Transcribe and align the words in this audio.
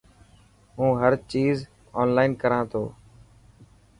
هون 0.77 0.91
هر 1.01 1.13
چيز 1.31 1.55
اونلان 1.99 2.29
ڪران 2.41 2.63
تو. 2.71 2.83